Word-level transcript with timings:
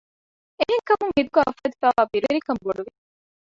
އެހެންކަމުން 0.59 1.13
ހިތުގައި 1.17 1.47
އުފެދިފައިވާ 1.47 2.03
ބިރުވެރިކަން 2.11 2.59
ބޮޑުވި 2.63 2.91